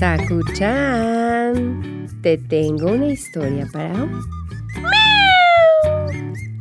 Sakuchan, 0.00 1.56
te 2.22 2.38
tengo 2.38 2.92
una 2.92 3.08
historia 3.08 3.68
para 3.70 3.92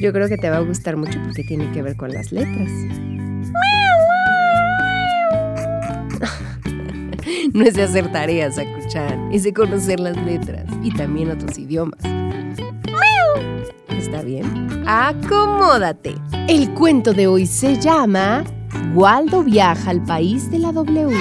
Yo 0.00 0.12
creo 0.12 0.28
que 0.28 0.36
te 0.36 0.48
va 0.48 0.58
a 0.58 0.60
gustar 0.60 0.96
mucho 0.96 1.20
porque 1.20 1.42
tiene 1.42 1.68
que 1.72 1.82
ver 1.82 1.96
con 1.96 2.12
las 2.12 2.30
letras. 2.30 2.70
no 7.52 7.64
es 7.64 7.74
de 7.74 7.82
hacer 7.82 8.12
tareas, 8.12 8.54
Sakuchan, 8.54 9.32
es 9.32 9.42
de 9.42 9.52
conocer 9.52 9.98
las 9.98 10.16
letras 10.18 10.66
y 10.84 10.94
también 10.94 11.32
otros 11.32 11.58
idiomas. 11.58 11.98
¿Está 13.88 14.22
bien? 14.22 14.84
Acomódate. 14.86 16.14
El 16.46 16.72
cuento 16.74 17.12
de 17.12 17.26
hoy 17.26 17.46
se 17.46 17.80
llama 17.80 18.44
Waldo 18.94 19.42
viaja 19.42 19.90
al 19.90 20.04
país 20.04 20.52
de 20.52 20.60
la 20.60 20.70
W. 20.70 21.16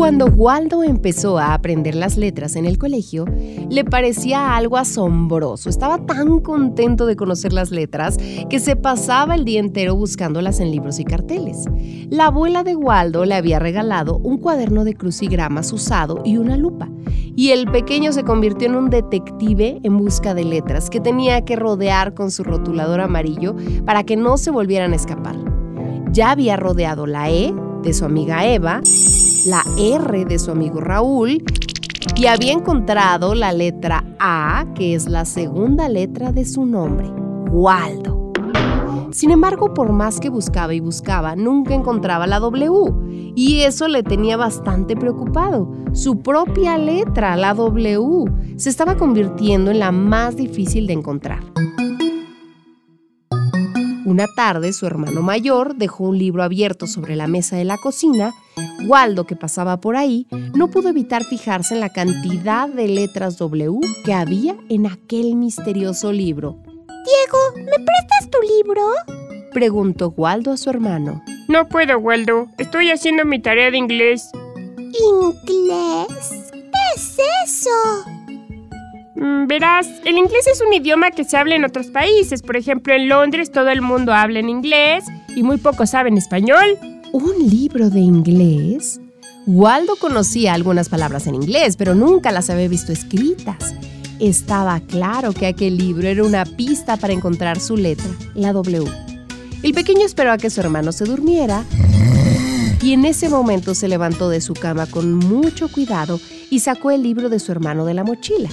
Cuando 0.00 0.24
Waldo 0.24 0.82
empezó 0.82 1.38
a 1.38 1.52
aprender 1.52 1.94
las 1.94 2.16
letras 2.16 2.56
en 2.56 2.64
el 2.64 2.78
colegio, 2.78 3.26
le 3.68 3.84
parecía 3.84 4.56
algo 4.56 4.78
asombroso. 4.78 5.68
Estaba 5.68 5.98
tan 6.06 6.40
contento 6.40 7.04
de 7.04 7.16
conocer 7.16 7.52
las 7.52 7.70
letras 7.70 8.16
que 8.48 8.60
se 8.60 8.76
pasaba 8.76 9.34
el 9.34 9.44
día 9.44 9.60
entero 9.60 9.94
buscándolas 9.94 10.58
en 10.58 10.70
libros 10.70 10.98
y 11.00 11.04
carteles. 11.04 11.66
La 12.08 12.28
abuela 12.28 12.64
de 12.64 12.76
Waldo 12.76 13.26
le 13.26 13.34
había 13.34 13.58
regalado 13.58 14.16
un 14.16 14.38
cuaderno 14.38 14.84
de 14.84 14.94
crucigramas 14.94 15.70
usado 15.70 16.22
y 16.24 16.38
una 16.38 16.56
lupa. 16.56 16.88
Y 17.36 17.50
el 17.50 17.70
pequeño 17.70 18.12
se 18.12 18.24
convirtió 18.24 18.68
en 18.68 18.76
un 18.76 18.88
detective 18.88 19.80
en 19.82 19.98
busca 19.98 20.32
de 20.32 20.44
letras 20.44 20.88
que 20.88 21.00
tenía 21.00 21.44
que 21.44 21.56
rodear 21.56 22.14
con 22.14 22.30
su 22.30 22.42
rotulador 22.42 23.02
amarillo 23.02 23.54
para 23.84 24.04
que 24.04 24.16
no 24.16 24.38
se 24.38 24.50
volvieran 24.50 24.94
a 24.94 24.96
escapar. 24.96 25.36
Ya 26.10 26.30
había 26.30 26.56
rodeado 26.56 27.06
la 27.06 27.30
E 27.30 27.52
de 27.82 27.92
su 27.92 28.04
amiga 28.04 28.46
Eva 28.46 28.80
la 29.46 29.64
R 29.78 30.24
de 30.24 30.38
su 30.38 30.50
amigo 30.50 30.80
Raúl 30.80 31.42
y 32.16 32.26
había 32.26 32.52
encontrado 32.52 33.34
la 33.34 33.52
letra 33.52 34.04
A, 34.18 34.66
que 34.74 34.94
es 34.94 35.08
la 35.08 35.24
segunda 35.24 35.88
letra 35.88 36.32
de 36.32 36.44
su 36.44 36.66
nombre, 36.66 37.08
Waldo. 37.50 38.32
Sin 39.12 39.30
embargo, 39.30 39.74
por 39.74 39.92
más 39.92 40.20
que 40.20 40.28
buscaba 40.28 40.72
y 40.72 40.80
buscaba, 40.80 41.34
nunca 41.34 41.74
encontraba 41.74 42.26
la 42.26 42.38
W. 42.38 43.32
Y 43.34 43.60
eso 43.60 43.88
le 43.88 44.02
tenía 44.02 44.36
bastante 44.36 44.96
preocupado. 44.96 45.72
Su 45.92 46.20
propia 46.20 46.78
letra, 46.78 47.36
la 47.36 47.54
W, 47.54 48.24
se 48.56 48.70
estaba 48.70 48.96
convirtiendo 48.96 49.70
en 49.70 49.80
la 49.80 49.90
más 49.90 50.36
difícil 50.36 50.86
de 50.86 50.92
encontrar. 50.92 51.40
Una 54.10 54.26
tarde, 54.26 54.72
su 54.72 54.86
hermano 54.86 55.22
mayor 55.22 55.76
dejó 55.76 56.02
un 56.02 56.18
libro 56.18 56.42
abierto 56.42 56.88
sobre 56.88 57.14
la 57.14 57.28
mesa 57.28 57.54
de 57.54 57.64
la 57.64 57.78
cocina. 57.78 58.34
Waldo, 58.88 59.22
que 59.24 59.36
pasaba 59.36 59.80
por 59.80 59.94
ahí, 59.94 60.26
no 60.52 60.68
pudo 60.68 60.88
evitar 60.88 61.22
fijarse 61.22 61.74
en 61.74 61.80
la 61.80 61.90
cantidad 61.90 62.68
de 62.68 62.88
letras 62.88 63.38
W 63.38 63.78
que 64.04 64.12
había 64.12 64.56
en 64.68 64.88
aquel 64.88 65.36
misterioso 65.36 66.10
libro. 66.10 66.58
Diego, 66.64 67.38
¿me 67.54 67.84
prestas 67.84 68.30
tu 68.32 68.38
libro? 68.58 68.82
Preguntó 69.52 70.12
Waldo 70.16 70.50
a 70.50 70.56
su 70.56 70.70
hermano. 70.70 71.22
No 71.46 71.68
puedo, 71.68 71.96
Waldo. 72.00 72.48
Estoy 72.58 72.90
haciendo 72.90 73.24
mi 73.24 73.40
tarea 73.40 73.70
de 73.70 73.78
inglés. 73.78 74.28
¿Inglés? 74.76 76.50
¿Qué 76.50 76.96
es 76.96 77.16
eso? 77.44 77.70
Mm, 79.20 79.46
verás, 79.46 79.86
el 80.06 80.16
inglés 80.16 80.46
es 80.50 80.62
un 80.66 80.72
idioma 80.72 81.10
que 81.10 81.24
se 81.24 81.36
habla 81.36 81.54
en 81.54 81.66
otros 81.66 81.88
países. 81.88 82.40
Por 82.40 82.56
ejemplo, 82.56 82.94
en 82.94 83.10
Londres 83.10 83.52
todo 83.52 83.68
el 83.68 83.82
mundo 83.82 84.14
habla 84.14 84.38
en 84.38 84.48
inglés 84.48 85.04
y 85.36 85.42
muy 85.42 85.58
pocos 85.58 85.90
saben 85.90 86.16
español. 86.16 86.78
¿Un 87.12 87.50
libro 87.50 87.90
de 87.90 88.00
inglés? 88.00 88.98
Waldo 89.46 89.96
conocía 89.96 90.54
algunas 90.54 90.88
palabras 90.88 91.26
en 91.26 91.34
inglés, 91.34 91.76
pero 91.76 91.94
nunca 91.94 92.32
las 92.32 92.48
había 92.48 92.66
visto 92.68 92.92
escritas. 92.92 93.74
Estaba 94.20 94.80
claro 94.80 95.34
que 95.34 95.46
aquel 95.46 95.76
libro 95.76 96.08
era 96.08 96.24
una 96.24 96.46
pista 96.46 96.96
para 96.96 97.12
encontrar 97.12 97.60
su 97.60 97.76
letra, 97.76 98.10
la 98.34 98.54
W. 98.54 98.90
El 99.62 99.74
pequeño 99.74 100.06
esperó 100.06 100.32
a 100.32 100.38
que 100.38 100.48
su 100.48 100.60
hermano 100.60 100.92
se 100.92 101.04
durmiera 101.04 101.64
y 102.82 102.94
en 102.94 103.04
ese 103.04 103.28
momento 103.28 103.74
se 103.74 103.88
levantó 103.88 104.30
de 104.30 104.40
su 104.40 104.54
cama 104.54 104.86
con 104.86 105.14
mucho 105.14 105.68
cuidado 105.68 106.18
y 106.48 106.60
sacó 106.60 106.90
el 106.90 107.02
libro 107.02 107.28
de 107.28 107.38
su 107.38 107.52
hermano 107.52 107.84
de 107.84 107.94
la 107.94 108.04
mochila. 108.04 108.48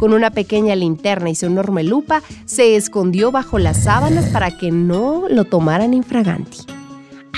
Con 0.00 0.14
una 0.14 0.30
pequeña 0.30 0.74
linterna 0.76 1.28
y 1.28 1.34
su 1.34 1.44
enorme 1.44 1.84
lupa, 1.84 2.22
se 2.46 2.74
escondió 2.74 3.30
bajo 3.32 3.58
las 3.58 3.84
sábanas 3.84 4.30
para 4.30 4.56
que 4.56 4.70
no 4.70 5.24
lo 5.28 5.44
tomaran 5.44 5.92
infraganti. 5.92 6.60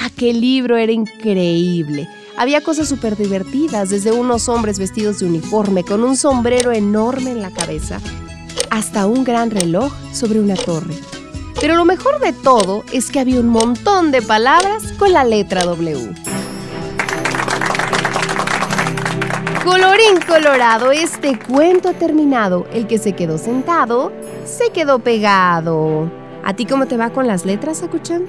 Aquel 0.00 0.40
libro 0.40 0.76
era 0.76 0.92
increíble. 0.92 2.08
Había 2.38 2.60
cosas 2.60 2.88
súper 2.88 3.16
divertidas, 3.16 3.90
desde 3.90 4.12
unos 4.12 4.48
hombres 4.48 4.78
vestidos 4.78 5.18
de 5.18 5.26
uniforme 5.26 5.82
con 5.82 6.04
un 6.04 6.16
sombrero 6.16 6.70
enorme 6.70 7.32
en 7.32 7.42
la 7.42 7.50
cabeza, 7.50 8.00
hasta 8.70 9.08
un 9.08 9.24
gran 9.24 9.50
reloj 9.50 9.92
sobre 10.12 10.38
una 10.38 10.54
torre. 10.54 10.94
Pero 11.60 11.74
lo 11.74 11.84
mejor 11.84 12.20
de 12.20 12.32
todo 12.32 12.84
es 12.92 13.10
que 13.10 13.18
había 13.18 13.40
un 13.40 13.48
montón 13.48 14.12
de 14.12 14.22
palabras 14.22 14.84
con 15.00 15.12
la 15.12 15.24
letra 15.24 15.64
W. 15.64 16.31
Colorín 19.64 20.18
colorado, 20.26 20.90
este 20.90 21.38
cuento 21.38 21.90
ha 21.90 21.92
terminado. 21.92 22.66
El 22.72 22.88
que 22.88 22.98
se 22.98 23.12
quedó 23.12 23.38
sentado, 23.38 24.12
se 24.44 24.70
quedó 24.72 24.98
pegado. 24.98 26.10
¿A 26.44 26.54
ti 26.54 26.66
cómo 26.66 26.86
te 26.86 26.96
va 26.96 27.10
con 27.10 27.28
las 27.28 27.44
letras, 27.44 27.78
Sakuchan? 27.78 28.24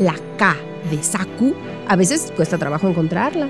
La 0.00 0.16
K 0.36 0.56
de 0.90 1.00
Saku, 1.00 1.54
a 1.86 1.94
veces 1.94 2.32
cuesta 2.34 2.58
trabajo 2.58 2.88
encontrarla. 2.88 3.48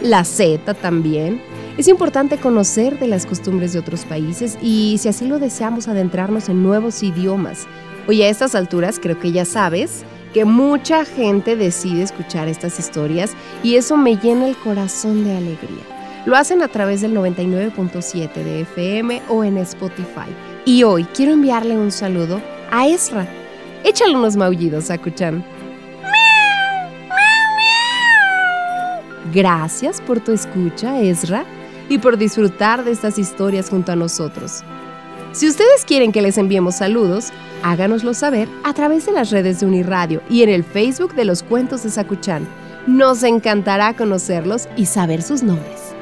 La 0.00 0.24
Z 0.24 0.72
también. 0.72 1.42
Es 1.76 1.86
importante 1.86 2.38
conocer 2.38 2.98
de 2.98 3.08
las 3.08 3.26
costumbres 3.26 3.74
de 3.74 3.80
otros 3.80 4.06
países 4.06 4.56
y, 4.62 4.96
si 4.98 5.10
así 5.10 5.26
lo 5.26 5.38
deseamos, 5.38 5.86
adentrarnos 5.86 6.48
en 6.48 6.62
nuevos 6.62 7.02
idiomas. 7.02 7.66
Oye, 8.06 8.24
a 8.24 8.30
estas 8.30 8.54
alturas 8.54 8.98
creo 8.98 9.18
que 9.18 9.32
ya 9.32 9.44
sabes 9.44 10.02
que 10.32 10.44
mucha 10.44 11.04
gente 11.04 11.56
decide 11.56 12.02
escuchar 12.02 12.48
estas 12.48 12.78
historias 12.78 13.32
y 13.62 13.76
eso 13.76 13.96
me 13.96 14.16
llena 14.16 14.46
el 14.46 14.56
corazón 14.56 15.24
de 15.24 15.36
alegría. 15.36 15.84
Lo 16.26 16.36
hacen 16.36 16.62
a 16.62 16.68
través 16.68 17.00
del 17.00 17.14
99.7 17.14 18.32
de 18.34 18.60
FM 18.60 19.22
o 19.28 19.44
en 19.44 19.56
Spotify. 19.58 20.28
Y 20.64 20.82
hoy 20.82 21.04
quiero 21.14 21.32
enviarle 21.32 21.76
un 21.76 21.90
saludo 21.90 22.42
a 22.70 22.86
Ezra. 22.86 23.26
Échale 23.84 24.14
unos 24.14 24.36
maullidos, 24.36 24.90
Akuchan. 24.90 25.44
Gracias 29.32 30.00
por 30.00 30.20
tu 30.20 30.32
escucha, 30.32 31.00
Ezra, 31.00 31.44
y 31.88 31.98
por 31.98 32.16
disfrutar 32.16 32.84
de 32.84 32.92
estas 32.92 33.18
historias 33.18 33.70
junto 33.70 33.92
a 33.92 33.96
nosotros. 33.96 34.62
Si 35.32 35.46
ustedes 35.46 35.84
quieren 35.84 36.10
que 36.10 36.22
les 36.22 36.38
enviemos 36.38 36.76
saludos, 36.76 37.32
háganoslo 37.62 38.14
saber 38.14 38.48
a 38.64 38.72
través 38.72 39.06
de 39.06 39.12
las 39.12 39.30
redes 39.30 39.60
de 39.60 39.66
Uniradio 39.66 40.22
y 40.30 40.42
en 40.42 40.48
el 40.48 40.64
Facebook 40.64 41.14
de 41.14 41.26
los 41.26 41.42
cuentos 41.42 41.82
de 41.82 41.90
Sakuchan. 41.90 42.48
Nos 42.86 43.22
encantará 43.22 43.94
conocerlos 43.94 44.68
y 44.76 44.86
saber 44.86 45.22
sus 45.22 45.42
nombres. 45.42 45.97